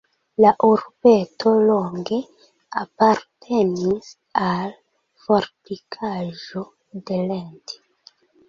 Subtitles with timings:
[0.43, 2.17] La urbeto longe
[2.81, 4.09] apartenis
[4.49, 4.75] al
[5.27, 6.65] fortikaĵo
[7.11, 7.83] de Lenti.